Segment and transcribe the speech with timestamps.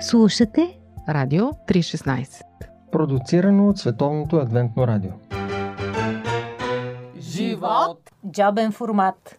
[0.00, 2.42] Слушате Радио 316.
[2.92, 5.10] Продуцирано от Световното адвентно радио.
[7.18, 7.98] Живот!
[8.32, 9.38] Джобен формат.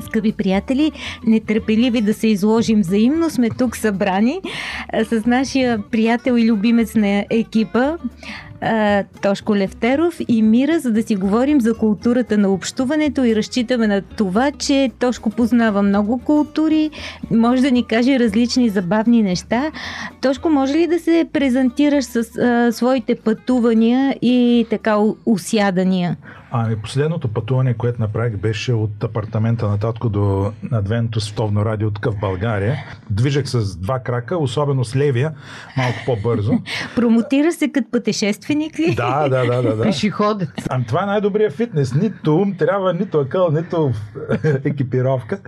[0.00, 0.92] Скъпи приятели,
[1.26, 4.40] нетърпеливи да се изложим взаимно, сме тук събрани
[5.04, 7.96] с нашия приятел и любимец на екипа,
[8.66, 13.86] а, Тошко Левтеров и Мира, за да си говорим за културата на общуването и разчитаме
[13.86, 16.90] на това, че Тошко познава много култури,
[17.30, 19.70] може да ни каже различни забавни неща.
[20.20, 24.96] Тошко, може ли да се презентираш с а, своите пътувания и така
[25.26, 26.16] усядания?
[26.50, 32.04] Ами последното пътуване, което направих, беше от апартамента на татко до Адвенто световно радио тук
[32.04, 32.76] в България.
[33.10, 35.32] Движех с два крака, особено с левия,
[35.76, 36.52] малко по-бързо.
[36.94, 38.94] Промотира се като пътешественик ли?
[38.94, 39.76] Да, да, да, да.
[39.76, 39.82] да.
[39.82, 40.48] Пешеходец.
[40.70, 41.94] Ами това е най-добрият фитнес.
[41.94, 43.92] Нито ум трябва, нито акъл, нито
[44.64, 45.38] екипировка.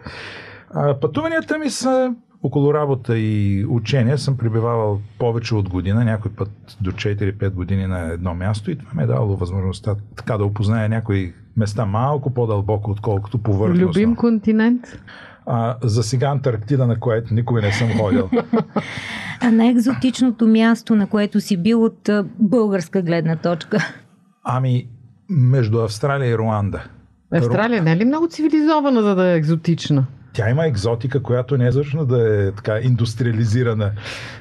[0.74, 2.14] А, пътуванията ми са
[2.48, 4.18] около работа и учение.
[4.18, 8.90] Съм пребивавал повече от година, някой път до 4-5 години на едно място и това
[8.94, 13.88] ми е давало възможността така да опозная някои места малко по-дълбоко, отколкото повърхностно.
[13.88, 14.80] Любим континент.
[15.46, 18.30] А, за сега Антарктида, на което никога не съм ходил.
[19.40, 23.78] А най-екзотичното място, на което си бил от българска гледна точка?
[24.44, 24.88] Ами,
[25.28, 26.84] между Австралия и Руанда.
[27.32, 30.06] Австралия не е ли много цивилизована, за да е екзотична?
[30.38, 33.92] Тя има екзотика, която не е зършно да е така индустриализирана.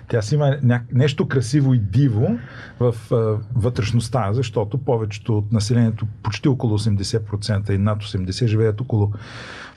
[0.08, 0.82] Тя си има ня...
[0.92, 2.38] нещо красиво и диво
[2.80, 3.16] в а,
[3.56, 9.12] вътрешността, защото повечето от населението, почти около 80% и над 80% живеят около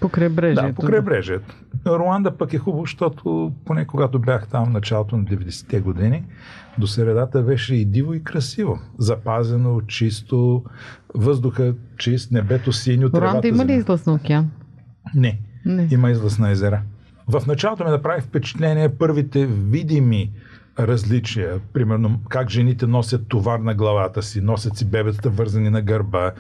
[0.01, 0.69] По крайбрежието.
[0.69, 1.55] да, по крайбрежието.
[1.87, 6.25] Руанда пък е хубаво, защото поне когато бях там в началото на 90-те години,
[6.79, 8.79] до средата беше и диво и красиво.
[8.99, 10.65] Запазено, чисто,
[11.15, 13.73] въздуха чист, небето синьо, Руанда има ли зелена.
[13.73, 14.51] излъз на океан?
[15.15, 15.41] Не.
[15.65, 15.89] Не.
[15.91, 16.83] Има излъз на езера.
[17.29, 20.31] В началото ми направи впечатление първите видими
[20.79, 21.61] различия.
[21.73, 26.33] Примерно как жените носят товар на главата си, носят си бебетата вързани на гърба,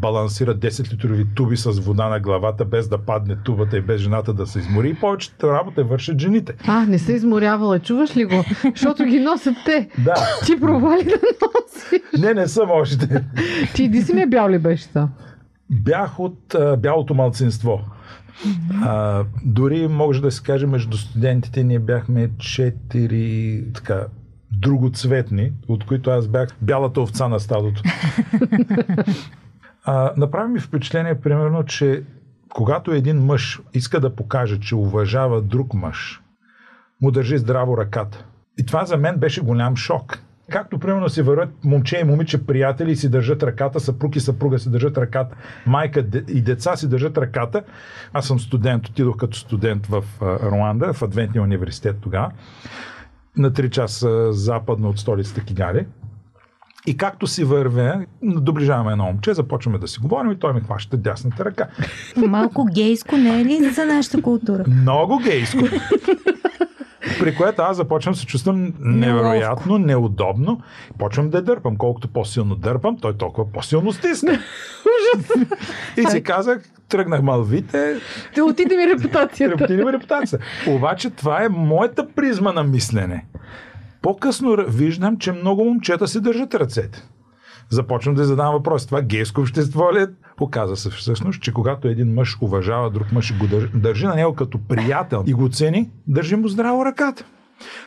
[0.00, 4.32] балансират 10 литрови туби с вода на главата, без да падне тубата и без жената
[4.32, 4.88] да се измори.
[4.88, 6.54] И повечето работа вършат жените.
[6.66, 8.44] А, не се изморявала, чуваш ли го?
[8.76, 9.88] Защото ги носят те.
[9.98, 10.14] Да.
[10.46, 12.22] Ти провали да носиш.
[12.22, 13.24] Не, не съм още.
[13.74, 15.10] Ти иди си не бял ли беше там?
[15.70, 17.80] Бях от а, бялото малцинство.
[18.82, 24.06] А, дори може да се каже, между студентите ние бяхме четири така,
[24.52, 27.82] другоцветни, от които аз бях бялата овца на стадото.
[29.84, 32.02] А, направи ми впечатление, примерно, че
[32.48, 36.22] когато един мъж иска да покаже, че уважава друг мъж,
[37.00, 38.24] му държи здраво ръката.
[38.58, 40.18] И това за мен беше голям шок.
[40.50, 44.58] Както примерно си вървят момче и момиче приятели и си държат ръката, съпруг и съпруга
[44.58, 47.62] си държат ръката, майка и деца си държат ръката.
[48.12, 52.30] Аз съм студент, отидох като студент в Руанда, в Адвентния университет тогава,
[53.36, 55.86] на 3 часа западно от столицата Кигали.
[56.86, 60.96] И както си вървя, доближаваме едно момче, започваме да си говорим и той ми хваща
[60.96, 61.68] дясната ръка.
[62.16, 64.64] Малко гейско не е ли за нашата култура?
[64.68, 65.64] Много гейско.
[67.18, 70.60] При което аз започвам се чувствам невероятно, неудобно.
[70.98, 71.76] Почвам да дърпам.
[71.76, 74.38] Колкото по-силно дърпам, той толкова по-силно стисне.
[75.96, 77.96] И си казах, тръгнах малвите,
[78.34, 79.58] Те отиде ми репутацията.
[79.58, 80.38] рептили ми репутация.
[80.68, 83.26] Обаче това е моята призма на мислене.
[84.02, 87.02] По-късно виждам, че много момчета си държат ръцете.
[87.70, 88.86] Започвам да задавам въпрос.
[88.86, 90.06] Това гейско общество ли е?
[90.40, 94.14] Оказа се всъщност, че когато един мъж уважава друг мъж и го държи, държи на
[94.14, 97.24] него като приятел и го цени, държи му здраво ръката.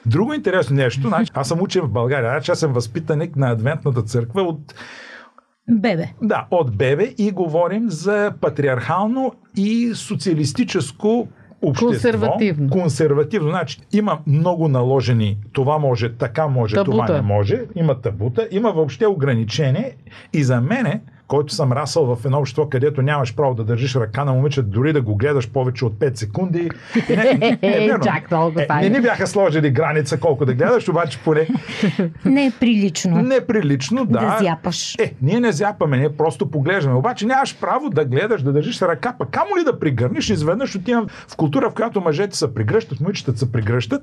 [0.06, 4.02] Друго интересно нещо, значи, аз съм учен в България, значи аз съм възпитаник на Адвентната
[4.02, 4.74] църква от
[5.70, 6.10] Бебе.
[6.22, 11.28] да, от бебе и говорим за патриархално и социалистическо
[11.64, 11.88] общество.
[11.88, 12.70] Консервативно.
[12.70, 13.50] Консервативно.
[13.50, 17.14] Значи има много наложени, това може, така може, това Табута.
[17.14, 17.62] не може.
[17.76, 19.96] Има табута, има въобще ограничение
[20.34, 21.02] и за мене,
[21.34, 24.94] който съм расъл в едно общество, където нямаш право да държиш ръка на момиче, дори
[24.94, 26.70] да го гледаш повече от 5 секунди.
[27.10, 28.04] Не, не, не, вярно.
[28.04, 28.90] Чак толкова е, не е.
[28.90, 31.48] ни бяха сложили граница колко да гледаш, обаче поне
[32.26, 34.96] Не е прилично неприлично да, да зяпаш.
[35.00, 36.96] е, ние не зяпаме, ние просто поглеждаме.
[36.96, 41.08] Обаче нямаш право да гледаш, да държиш ръка, пък камо ли да пригърнеш, изведнъж отивам
[41.28, 44.02] в култура, в която мъжете се пригръщат, момичетата се пригръщат.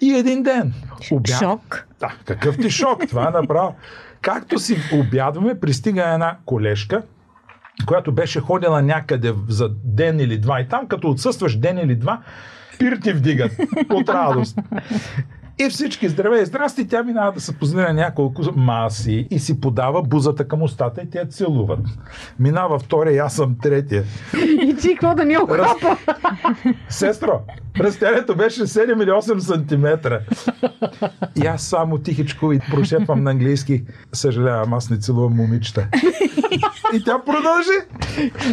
[0.00, 0.72] И един ден.
[1.12, 1.86] обяд- Шок.
[2.00, 3.74] Да, какъв ти шок, това е направо.
[4.20, 7.02] Както си обядваме, пристига една колежка,
[7.86, 12.20] която беше ходила някъде за ден или два и там, като отсъстваш ден или два,
[12.78, 13.52] пир ти вдигат
[13.90, 14.58] от радост.
[15.58, 20.02] И всички здравей, здрасти, тя минава да се позна на няколко маси и си подава
[20.02, 21.80] бузата към устата и те я целуват.
[22.38, 24.04] Минава втория и аз съм третия.
[24.62, 25.96] И ти какво да ни охапа?
[26.88, 27.40] Сестро,
[27.80, 30.20] разстоянието беше 7 или 8 сантиметра.
[31.36, 33.84] И аз само тихичко и прошепвам на английски.
[34.12, 35.88] Съжалявам, аз не целувам момичета.
[36.94, 37.78] И тя продължи.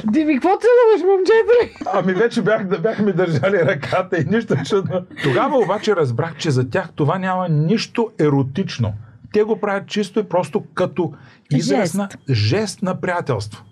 [0.03, 1.85] Дими, какво целуваш, момчето?
[1.93, 5.05] Ами вече бях, да бяхме държали ръката и нищо чудно.
[5.23, 8.93] Тогава обаче разбрах, че за тях това няма нищо еротично.
[9.33, 11.13] Те го правят чисто и просто като
[11.51, 13.63] израз на жест на приятелство.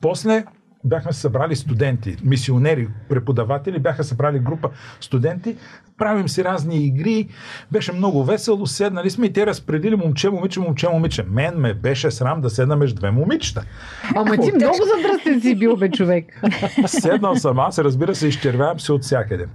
[0.00, 0.44] После
[0.84, 4.70] бяхме събрали студенти, мисионери, преподаватели, бяха събрали група
[5.00, 5.56] студенти,
[5.98, 7.28] правим си разни игри,
[7.72, 11.22] беше много весело, седнали сме и те разпредили момче, момиче, момче, момиче.
[11.22, 13.64] Мен ме беше срам да седна между две момичета.
[14.16, 16.42] Ама ти много задръстен си бил, бе, човек.
[16.86, 19.46] Седнал съм аз, разбира се, изчервявам се от всякъде.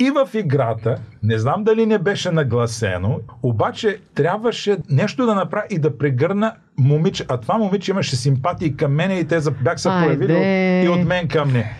[0.00, 5.78] И в играта, не знам дали не беше нагласено, обаче трябваше нещо да направя и
[5.78, 7.24] да прегърна момиче.
[7.28, 11.08] А това момиче имаше симпатии към мене и те бях се проявили от- и от
[11.08, 11.76] мен към не.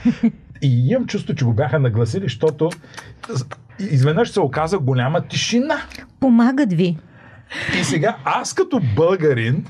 [0.62, 2.70] И имам чувство, че го бяха нагласили, защото
[3.78, 5.76] изведнъж се оказа голяма тишина.
[6.20, 6.99] Помагат ви.
[7.81, 9.66] И сега аз като българин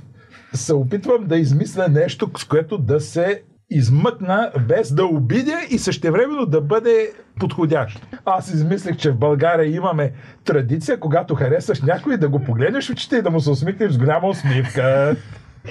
[0.54, 6.46] се опитвам да измисля нещо, с което да се измъкна без да обидя и същевременно
[6.46, 8.06] да бъде подходящ.
[8.24, 10.12] Аз измислих, че в България имаме
[10.44, 13.98] традиция, когато харесаш някой, да го погледнеш в очите и да му се усмихнеш с
[13.98, 15.16] голяма усмивка.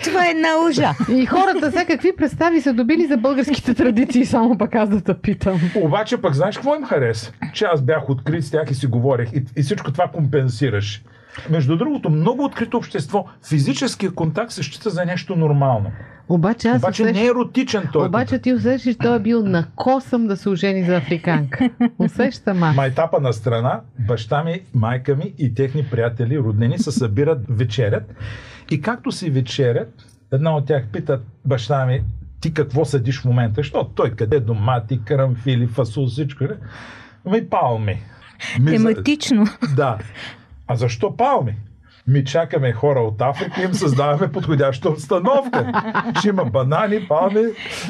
[0.04, 0.94] Това е една лъжа.
[1.10, 5.14] И хората сега какви представи са добили за българските традиции, само пък аз да те
[5.14, 5.60] питам.
[5.76, 7.32] Обаче пък знаеш какво им хареса?
[7.54, 11.04] Че аз бях открит с тях и си говорех и, и всичко това компенсираш.
[11.50, 15.92] Между другото, много открито общество, физическия контакт се счита за нещо нормално.
[16.30, 18.08] Обаче аз Обаче усещам- не е еротичен той.
[18.08, 21.70] Обаче ти усещаш, че той е бил накосъм да се ожени за африканка.
[22.00, 22.76] Усещам аз.
[22.76, 28.14] Майтапа на страна, баща ми, майка ми и техни приятели, роднини се събират вечерят.
[28.72, 29.94] И както си вечерят,
[30.32, 32.02] една от тях пита баща ми,
[32.42, 33.54] ти какво съдиш в момента?
[33.56, 36.44] Защото той къде домати, карамфили, фасул, всичко.
[37.26, 38.02] Ами палми.
[38.60, 39.46] Ми, Тематично.
[39.76, 39.98] Да.
[40.70, 41.56] А защо палми?
[42.08, 45.84] Ми чакаме хора от Африка и им създаваме подходяща обстановка.
[46.20, 47.42] Ще има банани, палми.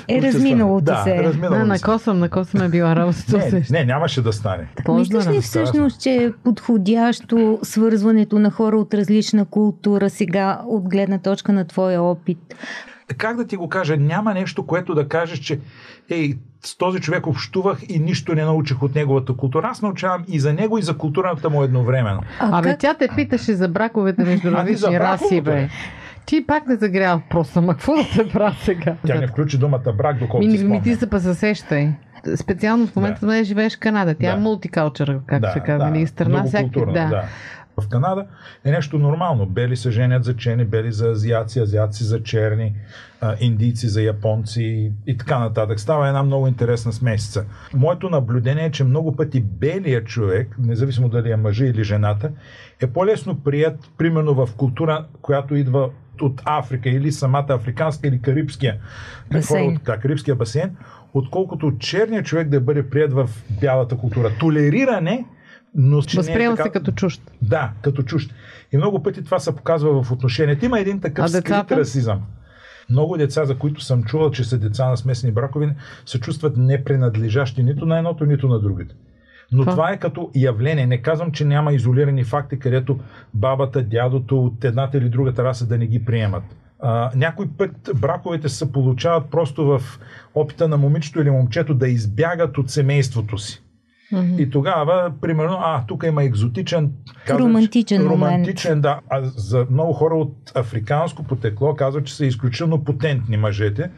[0.08, 1.24] Е, разминало да, се.
[1.24, 1.88] Разминало Не, ми се.
[1.88, 3.38] накосъм, накосъм е била работата.
[3.38, 4.68] Не, не, нямаше да стане.
[4.90, 5.42] Мислиш ли да.
[5.42, 11.68] всъщност, че е подходящо свързването на хора от различна култура сега от гледна точка на
[11.68, 12.38] твоя опит?
[13.18, 15.60] как да ти го кажа, няма нещо, което да кажеш, че
[16.10, 19.68] ей, с този човек общувах и нищо не научих от неговата култура.
[19.68, 22.22] Аз научавам и за него, и за културата му едновременно.
[22.40, 22.80] А Абе, как?
[22.80, 25.70] тя те питаше за браковете между А, ти за различни раси, бе.
[26.26, 28.96] Ти пак не загрява въпроса, ма какво да те правя сега?
[29.08, 31.90] Тя не включи думата брак, доколкото Ми, си ми ти се па съсещай.
[32.36, 33.44] Специално в момента да.
[33.44, 34.16] живееш в Канада.
[34.16, 34.38] Тя Да.
[34.38, 35.90] е мултикалчър, както се казва.
[35.90, 36.08] нали?
[36.08, 36.80] страна всякакви.
[36.80, 37.16] многокултурна, Да.
[37.16, 37.24] да.
[37.82, 38.26] В Канада
[38.66, 39.46] е нещо нормално.
[39.46, 42.76] Бели се женят за черни, бели за азиаци, азиаци за черни,
[43.40, 45.80] индийци за японци и така нататък.
[45.80, 47.46] Става една много интересна смесица.
[47.74, 52.32] Моето наблюдение е, че много пъти белият човек, независимо дали е мъжа или жената,
[52.82, 55.90] е по-лесно прият, примерно в култура, която идва
[56.22, 58.78] от Африка или самата африканска или карибския
[59.32, 59.76] Басейн.
[59.76, 60.76] от да, карибския басейн,
[61.14, 63.30] отколкото черният човек да бъде прият в
[63.62, 64.32] бялата култура.
[64.40, 65.26] Толериране,
[65.76, 66.64] но че е Възприема така...
[66.68, 67.22] се като чужд.
[67.42, 68.34] Да, като чужд.
[68.72, 70.66] И много пъти това се показва в отношенията.
[70.66, 71.78] Има един такъв А скрит децата?
[71.78, 72.22] расизъм.
[72.90, 75.70] Много деца, за които съм чувал, че са деца на смесени бракови,
[76.06, 78.96] се чувстват непринадлежащи нито на едното, нито на другите.
[79.52, 80.88] Но Това- това е като явление.
[80.88, 83.00] Не казвам, че няма изолирани факти, където
[83.34, 86.44] бабата, дядото от едната или другата раса да не ги приемат.
[86.80, 89.82] А, някой път браковете се получават просто в
[90.36, 93.64] опита на момичето или момчето да избягат от семейството си.
[94.38, 96.92] И тогава, примерно, а, тук има екзотичен...
[97.26, 98.22] казват, Романтичен момент.
[98.22, 99.00] Романтичен, да.
[99.10, 103.90] А за много хора от африканско потекло казват, че са изключително потентни мъжете.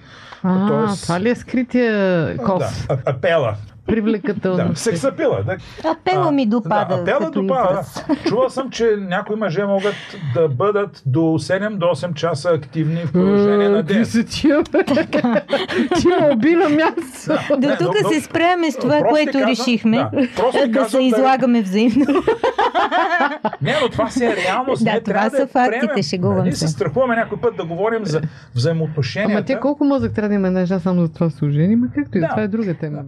[0.44, 2.88] А, Тоест- това ли е скрития кос?
[2.88, 3.56] Да, апела.
[3.92, 4.70] Привлекателно.
[4.70, 5.44] Да, сексапила.
[5.44, 5.58] Да.
[5.90, 6.96] Апела ми допада.
[6.96, 7.82] Да, апела допада.
[8.08, 8.16] да.
[8.16, 9.96] Чувал съм, че някои мъже могат
[10.34, 14.06] да бъдат до 7 до 8 часа активни в продължение на ден.
[14.06, 14.84] са тия, бе?
[15.96, 17.34] Ти ме уби на място.
[17.58, 19.98] До тук се справяме с това, което казвам- решихме.
[20.54, 22.06] да, да се излагаме взаимно.
[23.62, 24.84] Не, но това си е реалност.
[24.84, 26.58] Да, Ние това са да фактите, шегувам Ние се.
[26.58, 28.22] се страхуваме някой път да говорим за
[28.56, 29.34] взаимоотношенията.
[29.34, 32.22] Ама тя колко мозък трябва да има неща само за това служение, ма както и
[32.22, 32.30] да, Да.
[32.30, 33.00] това е друга тема.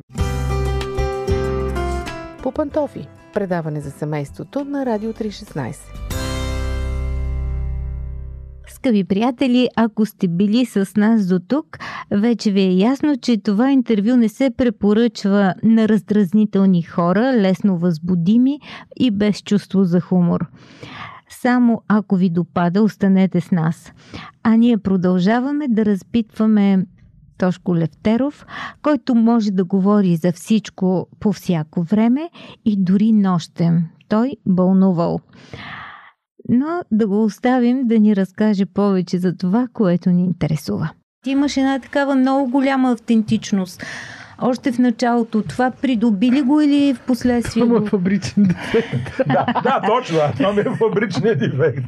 [2.43, 3.07] По пантофи.
[3.33, 5.75] Предаване за семейството на Радио 316.
[8.67, 11.77] Скъпи приятели, ако сте били с нас до тук,
[12.11, 18.59] Вече ви е ясно, че това интервю не се препоръчва на раздразнителни хора, лесно възбудими
[18.99, 20.45] и без чувство за хумор.
[21.29, 23.93] Само ако ви допада, останете с нас.
[24.43, 26.85] А ние продължаваме да разпитваме
[27.43, 28.45] Тошко Левтеров,
[28.81, 32.29] който може да говори за всичко по всяко време
[32.65, 33.83] и дори нощем.
[34.07, 35.19] Той бълнувал.
[36.49, 40.89] Но да го оставим да ни разкаже повече за това, което ни интересува.
[41.23, 43.83] Ти имаш една такава много голяма автентичност.
[44.45, 45.41] Още в началото.
[45.41, 47.63] Това придоби ли го или в последствие?
[47.63, 49.17] Това е фабричен дефект.
[49.27, 50.19] да, да, точно.
[50.37, 51.85] Това ми е фабричният дефект.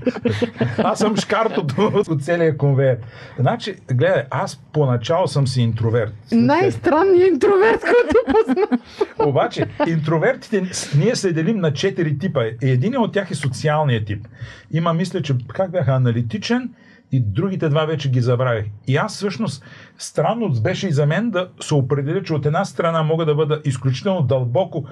[0.78, 2.98] Аз съм шкартото от целия конвейер.
[3.40, 6.14] Значи, гледай, аз поначало съм си интроверт.
[6.32, 8.80] Най-странният интроверт, който познавам.
[9.30, 10.64] Обаче, интровертите,
[10.98, 12.44] ние се делим на четири типа.
[12.62, 14.28] Един от тях е социалният тип.
[14.72, 16.70] Има, мисля, че как бяха аналитичен
[17.16, 18.66] и другите два вече ги забравих.
[18.88, 19.64] И аз всъщност
[19.98, 23.62] странно беше и за мен да се определя, че от една страна мога да бъда
[23.66, 24.86] изключително дълбоко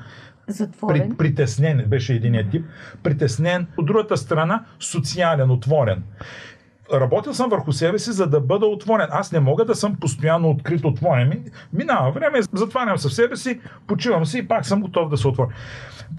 [0.47, 1.09] Затворен.
[1.09, 2.65] при, притеснен, беше единият тип,
[3.03, 6.03] притеснен, от другата страна социален, отворен.
[6.93, 9.07] Работил съм върху себе си, за да бъда отворен.
[9.11, 11.29] Аз не мога да съм постоянно открит, отворен.
[11.29, 15.17] Ми- Минава време, затварям се в себе си, почивам си и пак съм готов да
[15.17, 15.49] се отворя.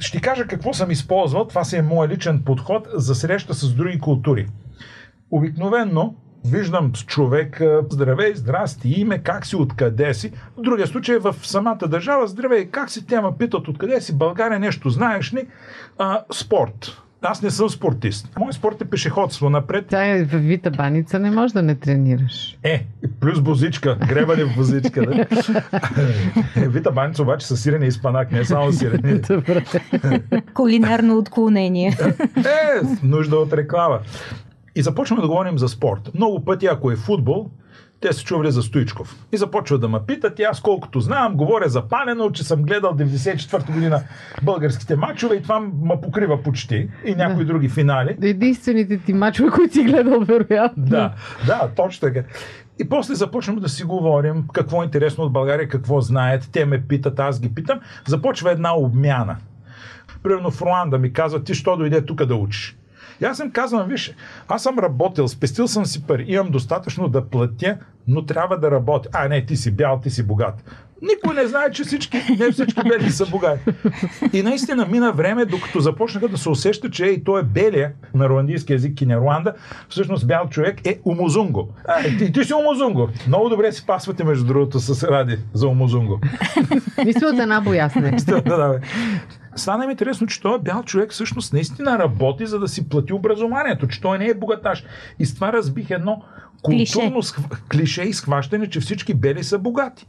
[0.01, 1.47] Ще кажа какво съм използвал.
[1.47, 4.47] Това си е моят личен подход за среща с други култури.
[5.31, 6.15] Обикновенно
[6.47, 10.33] виждам човек, здравей, здрасти, име, как си, откъде си.
[10.57, 14.61] В другия случай в самата държава, здравей, как си, те ме питат откъде си, България
[14.61, 15.47] нещо знаеш ли?
[15.99, 17.01] А, спорт.
[17.27, 18.29] Аз не съм спортист.
[18.39, 19.87] Мой спорт е пешеходство напред.
[19.89, 22.59] Тя е в Вита баница, не можеш да не тренираш.
[22.63, 22.87] Е,
[23.21, 25.07] плюс бозичка, гребане в бозичка.
[25.07, 25.27] Да?
[26.57, 29.21] Е, Вита баница обаче са сирене и спанак, не е само сирене.
[30.55, 31.97] Кулинарно отклонение.
[32.37, 33.99] Е, нужда от реклама.
[34.75, 36.11] И започваме да говорим за спорт.
[36.15, 37.51] Много пъти, ако е футбол,
[38.01, 39.17] те са чували за Стоичков.
[39.33, 42.93] И започват да ме питат, и аз колкото знам, говоря за Панено, че съм гледал
[42.93, 44.03] 94-та година
[44.43, 46.89] българските матчове и това ме покрива почти.
[47.05, 48.17] И някои други финали.
[48.23, 50.85] Единствените ти мачове, които си гледал, вероятно.
[50.85, 51.15] Да,
[51.47, 52.29] да, точно така.
[52.79, 56.49] И после започваме да си говорим какво е интересно от България, какво знаят.
[56.53, 57.81] Те ме питат, аз ги питам.
[58.07, 59.37] Започва една обмяна.
[60.23, 62.77] Примерно в Руанда ми казва, ти що дойде тук да учиш?
[63.21, 64.15] И аз съм казвам, виж,
[64.49, 67.79] аз съм работил, спестил съм си пари, имам достатъчно да платя,
[68.09, 69.09] но трябва да работя.
[69.13, 70.65] А, не, ти си бял, ти си богат.
[71.03, 73.61] Никой не знае, че всички, не всички бели са богати.
[74.33, 78.29] И наистина мина време, докато започнаха да се усеща, че и той е белия на
[78.29, 79.55] руандийски язик Кинеруанда,
[79.89, 81.69] всъщност бял човек е Умузунго.
[81.89, 83.09] А, ти, ти си Умузунго.
[83.29, 86.21] Много добре си пасвате, между другото, с Ради за Умузунго.
[87.05, 88.11] Мисля от една боясне.
[88.27, 88.81] да, да, бе.
[89.57, 93.89] Стана ми интересно, че този бял човек всъщност наистина работи, за да си плати образованието,
[93.89, 94.85] че той не е богаташ.
[95.19, 96.23] И с това разбих едно
[96.63, 97.35] културно клише,
[97.73, 100.07] клише и схващане, че всички бели са богати.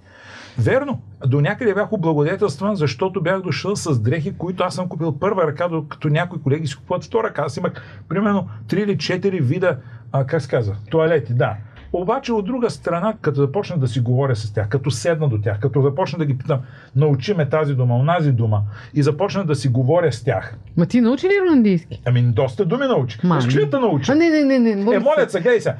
[0.57, 5.47] Верно, до някъде бях облагодетелстван, защото бях дошъл с дрехи, които аз съм купил първа
[5.47, 7.41] ръка, докато някои колеги си купуват втора ръка.
[7.45, 7.71] Аз имах
[8.09, 9.77] примерно 3 или 4 вида,
[10.11, 11.55] а, как се казва, туалети, да.
[11.97, 15.59] Обаче от друга страна, като започна да си говоря с тях, като седна до тях,
[15.59, 16.59] като започна да ги питам,
[16.95, 18.61] научи ме тази дума, онази дума
[18.93, 20.57] и започна да си говоря с тях.
[20.77, 22.01] Ма ти научи ли ирландийски?
[22.05, 23.23] Ами доста думи научих.
[23.23, 24.11] Ма, Искаш ли да те науча?
[24.11, 24.95] А, не, не, не, не.
[24.95, 25.75] Е, моля се, гледай сега.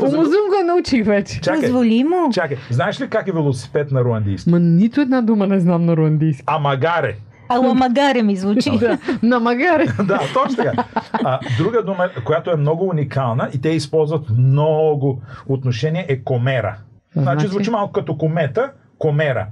[0.00, 1.40] Умозунго научих вече.
[1.40, 2.32] Чакай, Позволи му.
[2.32, 2.56] чакай.
[2.70, 4.50] Знаеш ли как е велосипед на руандийски?
[4.50, 6.44] Ма нито една дума не знам на руандийски.
[6.46, 7.16] Амагаре.
[7.50, 8.78] Аламагаре ми звучи.
[8.78, 9.86] Да, на магаре.
[10.04, 10.84] да, точно така.
[11.12, 16.76] А, друга дума, която е много уникална и те използват много отношение е комера.
[17.12, 17.46] Значи, Значи?
[17.46, 19.46] звучи малко като комета, комера.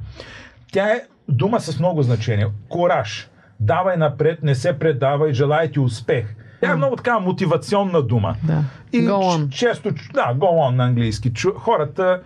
[0.72, 2.46] Тя е дума с много значение.
[2.68, 3.28] Кораж.
[3.60, 6.34] Давай напред, не се предавай, желая ти успех.
[6.60, 8.34] Тя е много така мотивационна дума.
[8.42, 8.64] Да.
[8.92, 9.48] И Go on.
[9.50, 11.32] често, да, go on на английски.
[11.32, 12.20] Чу, хората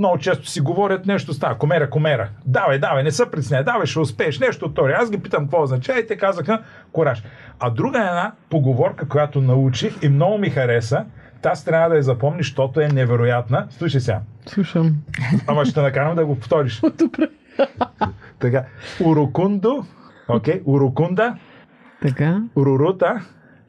[0.00, 1.58] много често си говорят нещо става.
[1.58, 2.28] Комера, комера.
[2.46, 4.38] Давай, давай, не се притесняй, давай, ще успееш.
[4.38, 4.78] Нещо от.
[4.78, 7.22] Аз ги питам какво означава и те казаха кораж.
[7.58, 11.04] А друга една поговорка, която научих и много ми хареса,
[11.42, 13.66] тази трябва да я запомниш, защото е невероятна.
[13.70, 14.20] Слушай сега.
[14.46, 14.96] Слушам.
[15.46, 16.80] Ама ще накарам да го повториш.
[16.98, 17.28] Добре.
[18.38, 18.64] Така.
[19.04, 19.84] Урокундо,
[20.28, 21.34] окей, урокунда,
[22.02, 22.42] Така.
[22.56, 23.20] урурута,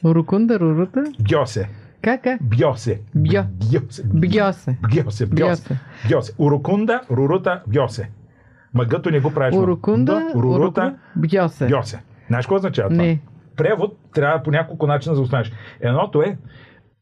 [0.05, 1.03] Рукунда, рурута.
[1.31, 1.69] гьосе.
[2.01, 2.43] Как, как?
[2.43, 3.01] Бьосе.
[3.15, 3.43] Бьо.
[3.72, 4.03] Бьосе.
[4.03, 4.77] Бьосе.
[4.93, 5.79] Бьосе, бьосе.
[6.10, 6.34] Бьосе.
[6.38, 8.10] Урокунда, рурута, бьосе.
[8.74, 9.55] Мъгъто не го правиш.
[9.55, 11.67] Урукунда, Да, рурута, бьосе.
[11.67, 12.01] бьосе.
[12.27, 13.03] Знаеш какво означава това?
[13.03, 13.20] Не.
[13.58, 15.51] Превод трябва по няколко начина да останеш.
[15.81, 16.38] Едното е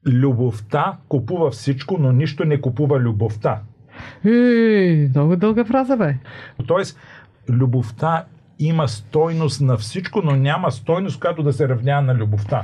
[0.06, 3.60] любовта купува всичко, но нищо не купува любовта.
[4.26, 6.16] Ей, много дълга фраза, бе.
[6.68, 7.00] Тоест,
[7.50, 8.24] любовта
[8.60, 12.64] има стойност на всичко, но няма стойност, която да се равнява на любовта.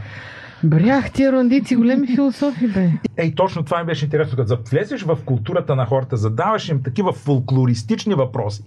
[0.63, 2.89] Брях, тия рондици, големи философи, бе.
[3.17, 4.38] Ей, точно това ми беше интересно.
[4.38, 8.63] Като влезеш в културата на хората, задаваш им такива фолклористични въпроси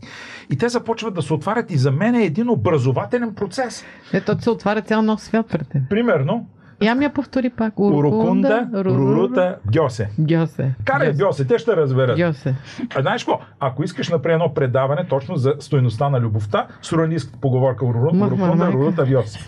[0.51, 3.85] и те започват да се отварят и за мен е един образователен процес.
[4.13, 5.83] Ето се отваря цял нов свят пред теб.
[5.91, 6.47] Примерно,
[6.83, 7.81] Я ми я повтори пак.
[7.81, 10.09] Урукунда, Рурута, Гьосе.
[10.21, 10.75] Гьосе.
[10.85, 12.19] Карай Гьосе, те ще разберат.
[12.19, 12.55] Гьосе.
[12.97, 13.41] А знаеш какво?
[13.61, 18.73] Ако искаш напред едно предаване точно за стойността на любовта, с руанийската поговорка Урукунда.
[18.73, 19.39] Рурута, Гьосе.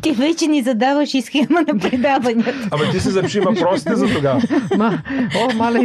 [0.00, 2.68] Ти вече ни задаваш и схема на предаванията.
[2.70, 4.40] Ама ти си запиши въпросите за тогава.
[4.76, 5.02] Ма,
[5.44, 5.78] о, мале,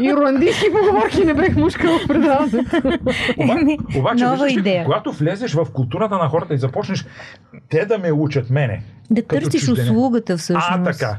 [0.00, 2.58] и руандийски поговорки не бех мушкал в предаването.
[3.38, 4.84] Оба, Еми, обаче, нова виждаш идея.
[4.84, 7.06] когато влезеш в културата на хората и започнеш
[7.68, 9.90] те да ме учат мене, Да търсиш чужденец.
[9.90, 10.68] услугата всъщност.
[10.70, 11.18] А, така.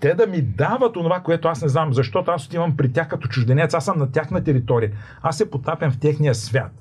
[0.00, 3.28] Те да ми дават онова, което аз не знам, защото аз отивам при тях като
[3.28, 4.92] чужденец, аз съм на тяхна територия.
[5.22, 6.72] Аз се потапям в техния свят.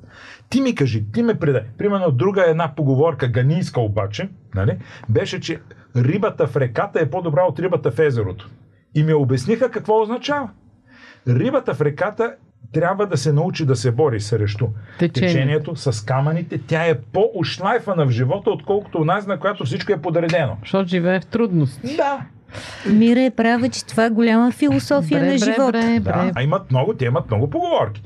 [0.50, 1.63] Ти ми кажи, ти ме предай.
[1.77, 4.77] Примерно друга една поговорка, ганийска обаче, нали,
[5.10, 5.62] беше, че
[5.95, 8.50] рибата в реката е по-добра от рибата в езерото.
[8.95, 10.50] И ми обясниха какво означава.
[11.27, 12.36] Рибата в реката
[12.72, 14.67] трябва да се научи да се бори срещу
[15.00, 15.29] Течение.
[15.29, 16.58] течението с камъните.
[16.58, 20.58] Тя е по-ушлайфана в живота, отколкото онази, на която всичко е подредено.
[20.62, 21.79] Защото живее в трудност.
[21.98, 22.22] Да,
[22.88, 25.72] Мира е права, че това е голяма философия Бре, на бре, живота.
[25.72, 26.32] бре, Да, бре.
[26.36, 28.03] а имат много, те имат много поговорки.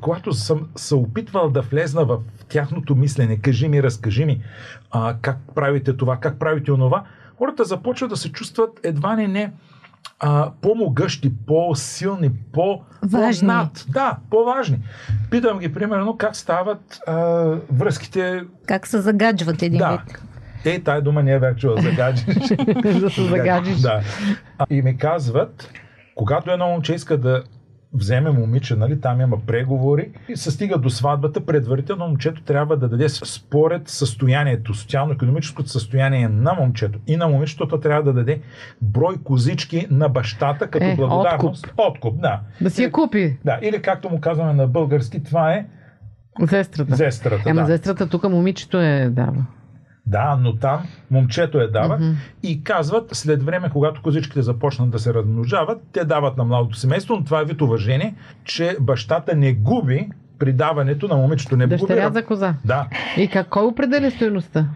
[0.00, 4.40] Когато съм се опитвал да влезна в тяхното мислене, кажи ми, разкажи ми
[4.90, 7.02] а, как правите това, как правите онова,
[7.38, 9.52] хората започват да се чувстват едва не не
[10.20, 13.40] а, по-могъщи, по-силни, по- Важни.
[13.40, 13.84] по-над.
[13.88, 14.78] Да, по-важни.
[15.30, 17.14] Питам ги, примерно, как стават а,
[17.70, 18.42] връзките.
[18.66, 19.90] Как се загаджват един Да.
[20.06, 20.18] вид.
[20.66, 22.48] Е, тая дума не е бях чула, загаджиш.
[22.92, 23.76] да се загажиш.
[23.76, 24.00] Да.
[24.70, 25.70] И ми казват,
[26.14, 27.42] когато едно момче иска да
[27.92, 32.88] вземе момиче, нали, там има преговори и се стига до сватбата, предварително момчето трябва да
[32.88, 38.40] даде според състоянието, социално-економическото състояние на момчето и на момичето то трябва да даде
[38.82, 41.66] брой козички на бащата като Е, благодарност.
[41.66, 41.80] Откуп.
[41.88, 42.40] Откуп, да.
[42.60, 43.38] Да си я купи.
[43.44, 45.66] Да, или както му казваме на български, това е
[46.40, 46.96] Зестрата.
[46.96, 47.50] зестрата.
[47.50, 47.66] Ема да.
[47.66, 49.44] зестрата тук момичето е дава.
[50.10, 52.10] Да, но там момчето я дава Мгм.
[52.42, 57.16] и казват, след време, когато козичките започнат да се размножават, те дават на младото семейство,
[57.16, 58.14] но това е вид уважение,
[58.44, 60.08] че бащата не губи
[60.38, 61.56] при даването на момичето.
[61.56, 61.76] Не губи.
[61.76, 62.54] Дъщеря за коза.
[62.64, 64.66] Да, И как, кой определя стоеността?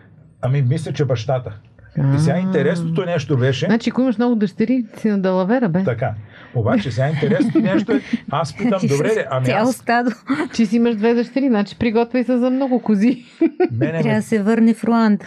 [0.42, 1.52] ами мисля, че бащата.
[1.98, 2.38] И сега А.
[2.38, 3.66] интересното нещо беше...
[3.66, 5.84] Значи, ако имаш много дъщери, си на далавера, бе.
[5.84, 6.14] Така.
[6.54, 10.10] Обаче сега интересното нещо е, аз питам, Ти добре, ами Цяло аз, стадо.
[10.54, 13.24] Че си имаш две дъщери, значи приготвяй се за много кози.
[13.72, 15.24] мене Трябва ме, да се върне в Руанда.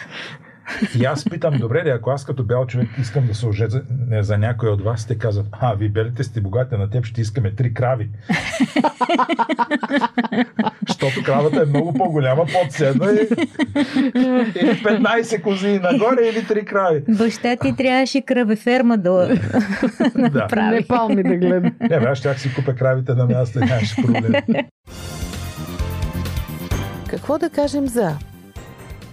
[1.00, 3.84] И аз питам, добре, ли, ако аз като бял човек искам да се оженя за,
[4.08, 7.22] не, за някой от вас, те казват, а, вие белите сте богати, на теб ще
[7.22, 8.10] искаме три крави.
[10.88, 13.28] Защото кравата е много по-голяма, под седна и,
[14.56, 17.04] или 15 кози нагоре, или три крави.
[17.10, 19.08] Баща ти трябваше кръвеферма да
[20.16, 20.30] Да.
[20.40, 20.76] направи.
[20.76, 21.72] Не палми да гледа.
[21.82, 24.34] Не, бе, аз ще си купя кравите на място, нямаше проблем.
[27.08, 28.18] Какво да кажем за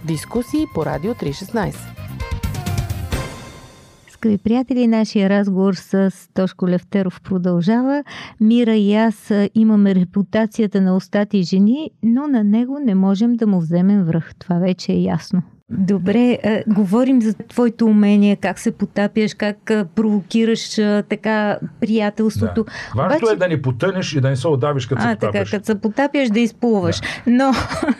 [0.07, 1.75] дискусии по Радио 316?
[4.09, 8.03] Скъпи приятели, нашия разговор с Тошко Левтеров продължава.
[8.41, 13.59] Мира и аз имаме репутацията на устати жени, но на него не можем да му
[13.59, 14.35] вземем връх.
[14.35, 15.41] Това вече е ясно.
[15.69, 22.63] Добре, а, говорим за твоето умение, как се потапяш, как а, провокираш а, така приятелството.
[22.63, 23.01] Да.
[23.01, 25.51] Важното е да не потънеш и да не се отдавиш като се А, така, потапяш.
[25.51, 27.01] като се потапяш да изплуваш.
[27.27, 27.53] Но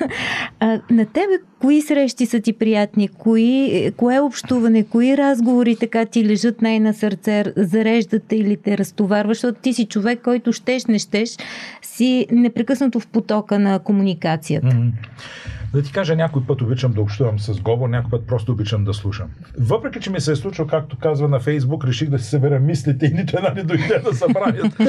[0.60, 3.08] а, на тебе кои срещи са ти приятни?
[3.08, 9.38] Кои, кое общуване, кои разговори така ти лежат най-на сърце, зареждат или те разтоварваш?
[9.38, 11.38] Защото ти си човек, който щеш, не щеш,
[11.82, 14.76] си непрекъснато в потока на комуникацията.
[14.76, 14.88] Мгм.
[15.76, 18.94] Да ти кажа, някой път обичам да общувам с говор, някой път просто обичам да
[18.94, 19.28] слушам.
[19.60, 23.06] Въпреки, че ми се е случило, както казва на Фейсбук, реших да си събера мислите
[23.06, 24.84] и нито една не дойде на събранието.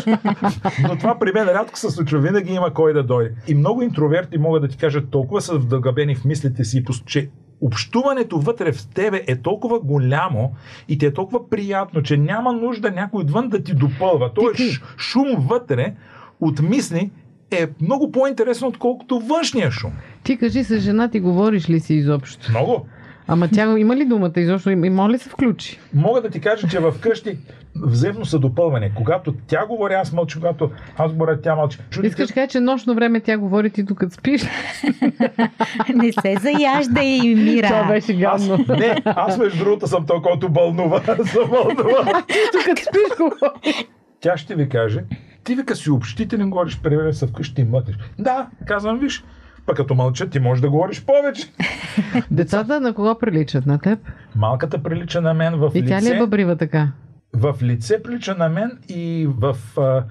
[0.83, 2.19] Но това при мен рядко се случва.
[2.19, 3.35] Винаги има кой да дойде.
[3.49, 8.39] И много интроверти могат да ти кажат, толкова са вдългабени в мислите си, че общуването
[8.39, 10.55] вътре в тебе е толкова голямо
[10.89, 14.31] и ти е толкова приятно, че няма нужда някой отвън да ти допълва.
[14.35, 15.95] Той ш- шум вътре
[16.41, 17.11] от мисли
[17.51, 19.93] е много по-интересно, отколкото външния шум.
[20.23, 22.51] Ти кажи с жена ти говориш ли си изобщо?
[22.51, 22.87] Много.
[23.29, 24.71] Ама тя има ли думата изобщо?
[24.71, 25.79] И моля ли се включи?
[25.95, 27.39] Мога да ти кажа, че вкъщи
[27.85, 28.91] взаимно са допълване.
[28.95, 31.79] Когато тя говори, аз мълча, когато аз говоря, тя мълчи.
[31.91, 34.43] Чудите, Искаш да кажа, че нощно време тя говори ти докато спиш?
[35.95, 37.67] Не се заяжда и мира.
[37.67, 38.77] Това беше аз, гадно.
[38.77, 41.01] не, аз между другото съм той, който бълнува.
[41.25, 42.05] съм бълнува.
[42.53, 43.87] Докато спиш говори.
[44.21, 45.05] Тя ще ви каже,
[45.47, 47.97] ти вика си общителен, говориш, преведе се вкъщи и мътиш.
[48.19, 49.25] Да, казвам, виж,
[49.67, 51.53] Пък като мълчат, ти можеш да говориш повече.
[52.31, 53.67] Децата на кого приличат?
[53.67, 53.99] На теб?
[54.37, 56.19] Малката прилича на мен в И тя ли е лице.
[56.19, 56.89] бъбрива така?
[57.33, 60.05] В лице прилича на мен и в а,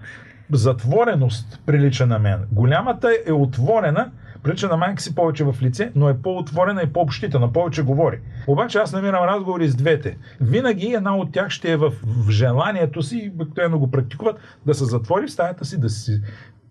[0.51, 2.39] затвореност прилича на мен.
[2.51, 4.11] Голямата е отворена,
[4.45, 8.19] прилича на майка си повече в лице, но е по-отворена и по-общителна, повече говори.
[8.47, 10.17] Обаче аз намирам разговори с двете.
[10.41, 14.73] Винаги една от тях ще е в, в желанието си, и обикновено го практикуват, да
[14.73, 16.21] се затвори в стаята си, да си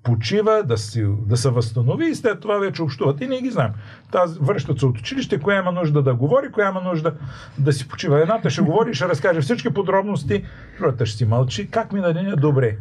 [0.02, 3.20] почива, да, си, да се възстанови и след това вече общуват.
[3.20, 3.72] И ние ги знаем.
[4.12, 7.14] Таз, връщат се от училище, коя има нужда да говори, коя има нужда
[7.58, 8.22] да си почива.
[8.22, 10.44] Едната ще говори, ще разкаже всички подробности,
[10.78, 11.70] другата ще си мълчи.
[11.70, 12.36] Как ми на деня?
[12.36, 12.76] Добре.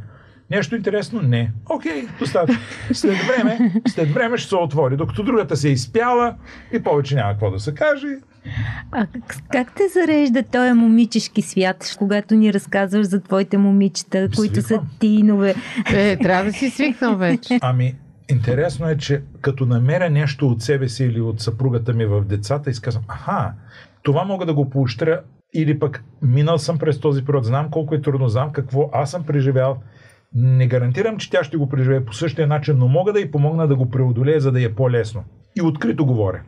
[0.51, 1.21] Нещо интересно?
[1.21, 1.51] Не.
[1.69, 2.61] Окей, достатъчно.
[2.93, 6.35] След време, след време ще се отвори, докато другата се е изпяла
[6.73, 8.07] и повече няма какво да се каже.
[8.91, 14.55] А как, как те зарежда този момичешки свят, когато ни разказваш за твоите момичета, които
[14.55, 14.89] са Свиквам.
[14.99, 15.55] тинове?
[15.93, 17.59] Е, трябва да си свикнал вече.
[17.61, 17.95] Ами,
[18.29, 22.69] интересно е, че като намеря нещо от себе си или от съпругата ми в децата
[22.69, 23.53] и си казвам, аха,
[24.03, 25.21] това мога да го поощря
[25.53, 29.23] или пък минал съм през този период, знам колко е трудно, знам какво аз съм
[29.23, 29.77] преживял.
[30.35, 33.67] Не гарантирам, че тя ще го преживее по същия начин, но мога да й помогна
[33.67, 35.23] да го преодолее, за да е по-лесно.
[35.55, 36.41] И открито говоря.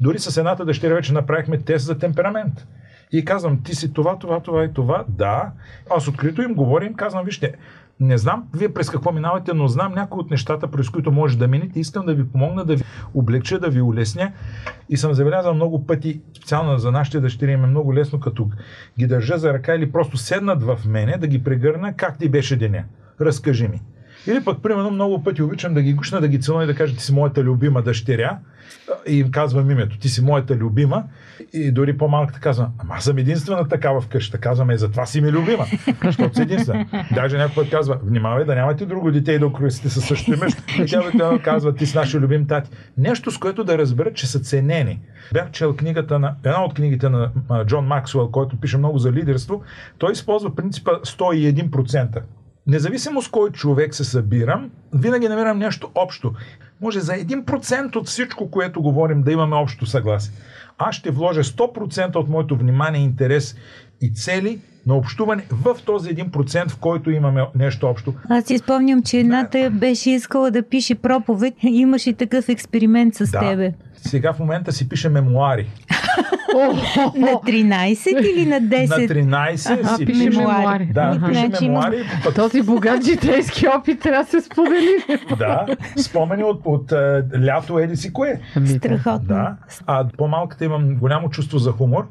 [0.00, 2.66] Дори с едната дъщеря вече направихме тест за темперамент.
[3.12, 5.04] И казвам, ти си това, това, това и това.
[5.08, 5.52] Да.
[5.90, 7.54] Аз открито им говорим, казвам, вижте,
[8.00, 11.48] не знам вие през какво минавате, но знам някои от нещата, през които може да
[11.48, 11.80] минете.
[11.80, 12.82] Искам да ви помогна, да ви
[13.14, 14.32] облегча, да ви улесня.
[14.88, 18.50] И съм забелязал много пъти, специално за нашите дъщери, им е много лесно, като
[18.98, 22.56] ги държа за ръка или просто седнат в мене, да ги прегърна, как ти беше
[22.56, 22.84] деня.
[23.20, 23.80] Разкажи ми.
[24.26, 26.96] Или пък, примерно, много пъти обичам да ги гушна, да ги целуна и да кажа,
[26.96, 28.38] ти си моята любима дъщеря.
[29.08, 31.04] И им казвам името, ти си моята любима.
[31.52, 34.38] И дори по-малката казвам, ама аз съм единствена такава в къщата.
[34.38, 35.64] Казваме, затова си ми любима.
[36.04, 36.86] Защото си единствена.
[37.14, 40.46] Даже някой път казва, внимавай да нямате друго дете и да окръстите със същото име.
[40.78, 42.70] И тя обикновено казва, ти си нашия любим тати.
[42.98, 45.00] Нещо, с което да разберат, че са ценени.
[45.32, 47.30] Бях чел книгата на, една от книгите на
[47.66, 49.62] Джон Максуел, който пише много за лидерство.
[49.98, 52.20] Той използва принципа 101%.
[52.66, 56.32] Независимо с кой човек се събирам, винаги намирам нещо общо.
[56.80, 60.32] Може за 1% от всичко, което говорим, да имаме общо съгласие.
[60.78, 63.56] Аз ще вложа 100% от моето внимание, интерес
[64.00, 68.14] и цели на общуване в този 1%, в който имаме нещо общо.
[68.28, 71.54] Аз си спомням, че едната беше искала да пише проповед.
[71.62, 73.40] Имаш и такъв експеримент с Да.
[73.40, 73.72] тебе.
[73.96, 75.66] Сега в момента си пише мемуари.
[77.16, 78.88] На 13 или на 10?
[79.24, 80.38] На 13 А, си пише пише...
[80.38, 80.90] мемуари.
[80.94, 82.04] Да, пише значи има- мемуари.
[82.24, 84.96] Пък Този богат житейски опит трябва да се сподели.
[85.38, 85.66] Да,
[85.98, 88.40] спомени от, от е, лято еди си кое.
[88.56, 88.66] Да.
[88.68, 89.28] Страхотно.
[89.28, 89.56] Да.
[89.86, 92.08] А по-малката имам голямо чувство за хумор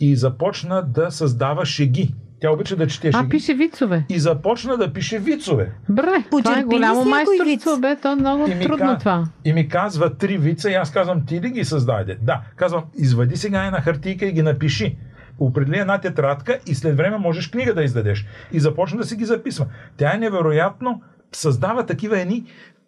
[0.00, 2.14] и започна да създава шеги.
[2.40, 3.28] Тя обича да чете А, шеги.
[3.28, 4.04] пише вицове.
[4.08, 5.72] И започна да пише вицове.
[5.88, 9.28] Бре, това е Почерпи голямо майсторство, бе, то е много И трудно ка- това.
[9.44, 12.18] и ми казва три вица и аз казвам, ти ли ги създаде?
[12.22, 12.40] Да.
[12.56, 14.96] Казвам, извади сега една хартийка и ги напиши.
[15.38, 18.26] Определи една тетрадка и след време можеш книга да издадеш.
[18.52, 19.66] И започна да си ги записва.
[19.96, 21.02] Тя е невероятно,
[21.32, 22.44] създава такива едни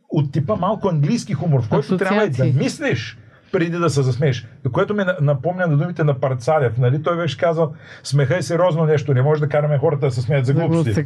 [0.09, 3.19] от типа малко английски хумор, в който трябва и да мислиш
[3.53, 4.47] преди да се засмееш.
[4.73, 6.79] Което ме на- напомня на думите на Парцалев.
[6.79, 7.03] Нали?
[7.03, 10.47] Той беше казал, смеха е сериозно нещо, не може да караме хората да се смеят
[10.47, 10.93] за Да глупости.
[10.93, 11.03] за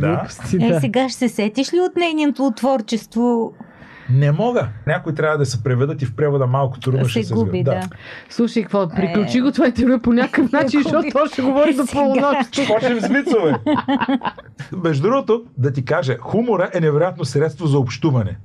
[0.00, 0.08] Да.
[0.08, 0.80] глупости, Е, да.
[0.80, 3.52] сега ще се сетиш ли от нейното творчество?
[4.10, 4.68] Не мога.
[4.86, 7.76] Някои трябва да се преведат и в превода малко трудно ще се се губи, сгъва.
[7.76, 7.88] да.
[8.28, 8.88] Слушай, какво?
[8.88, 12.66] Приключи го това интервю по някакъв начин, защото то ще говори до полунощ.
[12.68, 13.54] Почнем с вицове.
[14.84, 18.36] Между другото, да ти кажа, хумора е невероятно средство за общуване.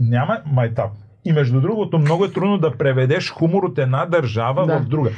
[0.00, 0.90] Няма майтап.
[1.28, 4.78] И между другото, много е трудно да преведеш хумор от една държава Да.
[4.78, 5.10] в друга.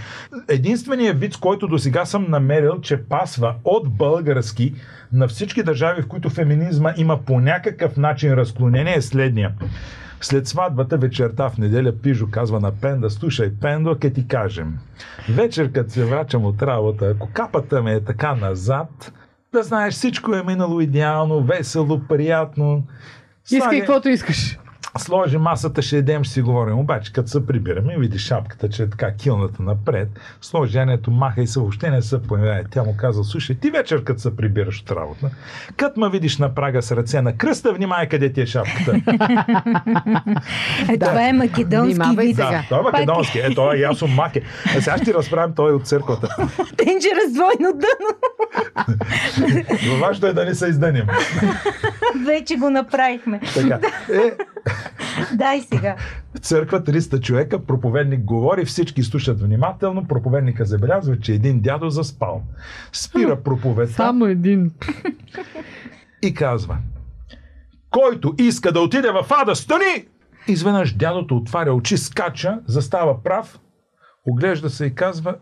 [0.48, 4.74] Единственият вид, който до сега съм намерил, че пасва от български
[5.12, 9.52] на всички държави, в които феминизма има по някакъв начин разклонение, е следния.
[10.20, 14.78] След сватбата вечерта в неделя Пижо казва на Пенда, слушай, Пендо, ке ти кажем.
[15.28, 19.12] Вечер, като се врачам от работа, ако капата ме е така назад,
[19.52, 22.82] да знаеш, всичко е минало идеално, весело, приятно.
[23.44, 24.58] Искай Слагай- каквото искаш.
[24.98, 26.78] Сложи масата, ще едем, ще си говорим.
[26.78, 30.08] Обаче, като се прибираме, види шапката, че е така килната напред,
[30.40, 32.64] сложи Янето, маха и се въобще не се появява.
[32.70, 35.30] Тя му каза, слушай, ти вечер, като се прибираш от работа,
[35.76, 39.00] като ме видиш на прага с ръце на кръста, внимай къде ти е шапката.
[40.88, 42.36] Е, това е македонски вид.
[42.36, 43.38] да, той е македонски.
[43.38, 44.42] Е, той е ясно маке.
[44.76, 46.36] А сега ще ти разправим той от църквата.
[46.76, 48.10] Тенджа раздвойно дъно.
[49.86, 51.06] Но важно е да не се издъним.
[52.26, 53.40] Вече го направихме.
[53.54, 53.78] Така.
[54.12, 54.32] Е,
[55.34, 55.96] Дай сега.
[56.42, 62.42] църква 300 човека, проповедник говори, всички слушат внимателно, проповедника забелязва, че един дядо заспал.
[62.92, 63.94] Спира проповедта.
[63.94, 64.70] Само един.
[66.22, 66.78] и казва
[67.90, 70.06] Който иска да отиде в ада, стани!
[70.48, 73.60] Изведнъж дядото отваря очи, скача, застава прав,
[74.26, 75.34] оглежда се и казва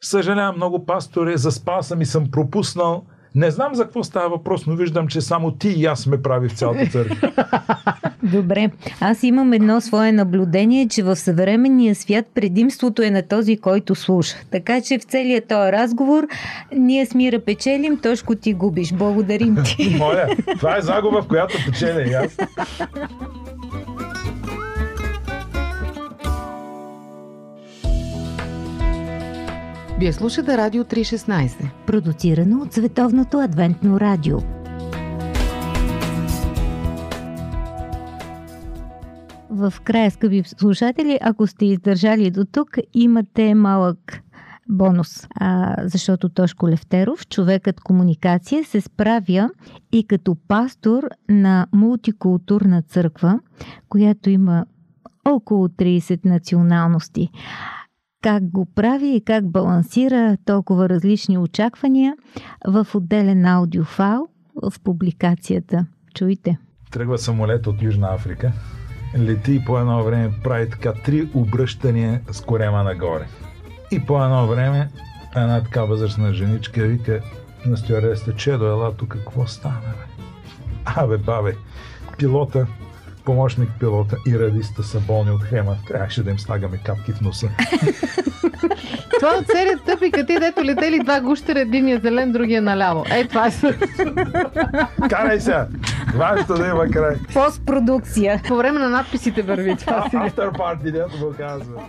[0.00, 3.04] Съжалявам много, пасторе, заспал съм и съм пропуснал.
[3.34, 6.48] Не знам за какво става въпрос, но виждам, че само ти и аз сме прави
[6.48, 7.32] в цялата църква.
[8.22, 13.94] Добре, аз имам едно свое наблюдение, че в съвременния свят предимството е на този, който
[13.94, 14.36] слуша.
[14.50, 16.26] Така че в целият този разговор
[16.76, 18.92] ние с Мира печелим, Тошко ти губиш.
[18.92, 19.96] Благодарим ти.
[19.98, 22.36] Моля, това е загуба, в която печеля и аз.
[30.00, 31.70] Вие слушате Радио 316.
[31.86, 34.38] Продуцирано от Световното адвентно радио.
[39.50, 44.20] В края, скъпи слушатели, ако сте издържали до тук, имате малък
[44.68, 49.50] бонус, а, защото Тошко Левтеров, човекът комуникация, се справя
[49.92, 53.40] и като пастор на мултикултурна църква,
[53.88, 54.64] която има
[55.24, 57.30] около 30 националности
[58.22, 62.14] как го прави и как балансира толкова различни очаквания
[62.66, 64.28] в отделен аудиофайл
[64.62, 65.86] в публикацията.
[66.14, 66.58] Чуйте.
[66.90, 68.52] Тръгва самолет от Южна Африка,
[69.18, 73.26] лети и по едно време прави така три обръщания с корема нагоре.
[73.90, 74.88] И по едно време
[75.36, 77.20] една така възрастна женичка вика
[77.66, 80.24] на стюардеста, Чедо, ела тук, какво стана, бе?
[80.84, 81.56] Абе, бабе,
[82.18, 82.66] пилота
[83.30, 85.76] помощник пилота и радиста са болни от хема.
[85.88, 87.48] Трябваше да им слагаме капки в носа.
[89.20, 93.04] Това от серия тъпи ти, дето летели два гущера, единия зелен, другия наляво.
[93.10, 93.50] Ей, това е
[95.10, 95.66] Карай сега!
[96.14, 97.16] Важното да има край.
[97.34, 98.42] Постпродукция.
[98.48, 100.08] По време на надписите върви това.
[100.12, 101.82] After party, дето го казва.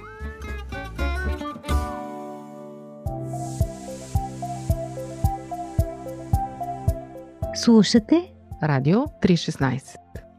[7.56, 8.32] Слушате
[8.64, 10.11] Радио 316.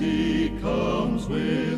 [0.00, 1.77] majesty comes with